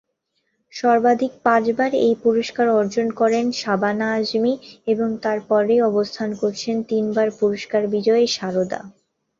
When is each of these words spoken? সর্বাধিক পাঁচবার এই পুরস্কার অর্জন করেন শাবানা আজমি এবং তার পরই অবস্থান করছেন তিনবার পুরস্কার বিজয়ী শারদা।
সর্বাধিক 0.73 1.31
পাঁচবার 1.43 1.91
এই 2.05 2.13
পুরস্কার 2.23 2.67
অর্জন 2.71 3.07
করেন 3.11 3.45
শাবানা 3.51 4.07
আজমি 4.13 4.53
এবং 4.87 5.09
তার 5.23 5.39
পরই 5.49 5.79
অবস্থান 5.81 6.29
করছেন 6.41 6.75
তিনবার 6.83 7.27
পুরস্কার 7.39 7.81
বিজয়ী 7.87 8.25
শারদা। 8.27 8.81